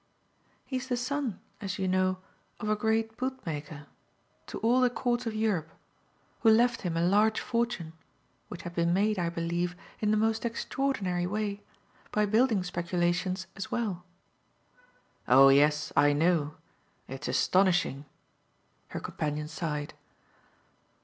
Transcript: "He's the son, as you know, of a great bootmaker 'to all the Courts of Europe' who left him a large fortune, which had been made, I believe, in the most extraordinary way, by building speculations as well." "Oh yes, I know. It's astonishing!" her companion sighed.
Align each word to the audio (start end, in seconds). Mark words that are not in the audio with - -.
"He's 0.65 0.87
the 0.87 0.97
son, 0.97 1.39
as 1.61 1.77
you 1.77 1.87
know, 1.87 2.17
of 2.59 2.69
a 2.69 2.75
great 2.75 3.17
bootmaker 3.17 3.85
'to 4.47 4.57
all 4.61 4.81
the 4.81 4.89
Courts 4.89 5.27
of 5.27 5.35
Europe' 5.35 5.69
who 6.39 6.49
left 6.49 6.81
him 6.81 6.97
a 6.97 7.05
large 7.05 7.39
fortune, 7.39 7.93
which 8.47 8.63
had 8.63 8.73
been 8.73 8.95
made, 8.95 9.19
I 9.19 9.29
believe, 9.29 9.75
in 9.99 10.09
the 10.09 10.17
most 10.17 10.43
extraordinary 10.43 11.27
way, 11.27 11.61
by 12.11 12.25
building 12.25 12.63
speculations 12.63 13.45
as 13.55 13.69
well." 13.69 14.03
"Oh 15.27 15.49
yes, 15.49 15.93
I 15.95 16.13
know. 16.13 16.55
It's 17.07 17.27
astonishing!" 17.27 18.05
her 18.87 18.99
companion 18.99 19.47
sighed. 19.47 19.93